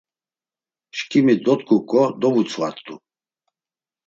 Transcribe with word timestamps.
Şǩimi 0.97 1.35
dot̆ǩuǩo 1.43 2.03
dovutzvart̆u. 2.21 2.95